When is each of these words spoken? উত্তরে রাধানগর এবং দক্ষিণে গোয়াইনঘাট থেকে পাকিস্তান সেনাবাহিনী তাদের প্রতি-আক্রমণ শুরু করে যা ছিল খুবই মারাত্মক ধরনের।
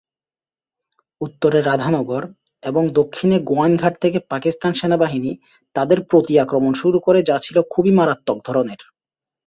উত্তরে 1.21 1.59
রাধানগর 1.61 2.23
এবং 2.63 2.83
দক্ষিণে 2.93 3.37
গোয়াইনঘাট 3.41 3.93
থেকে 4.01 4.17
পাকিস্তান 4.29 4.71
সেনাবাহিনী 4.73 5.31
তাদের 5.75 5.99
প্রতি-আক্রমণ 6.03 6.71
শুরু 6.73 6.97
করে 6.99 7.19
যা 7.23 7.37
ছিল 7.39 7.57
খুবই 7.69 7.91
মারাত্মক 7.91 8.37
ধরনের। 8.45 8.81